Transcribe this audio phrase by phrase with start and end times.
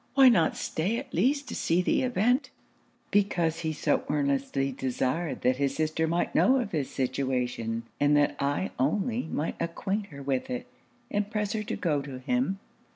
[0.15, 2.49] Why not stay at least to see the event?'
[3.11, 8.35] 'Because he so earnestly desired that his sister might know of his situation, and that
[8.39, 10.65] I only might acquaint her with it
[11.11, 12.57] and press her to go to him.'